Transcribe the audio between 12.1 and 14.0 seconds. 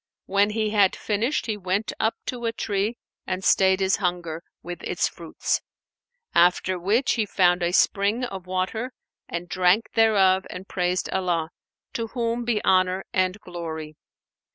whom be honour and glory!